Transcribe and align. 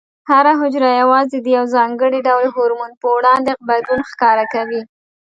هره 0.29 0.53
حجره 0.61 0.89
یوازې 1.01 1.37
د 1.41 1.47
یو 1.57 1.65
ځانګړي 1.75 2.19
ډول 2.27 2.45
هورمون 2.55 2.91
په 3.01 3.07
وړاندې 3.15 3.57
غبرګون 3.59 3.99
ښکاره 4.11 4.45
کوي. 4.53 4.81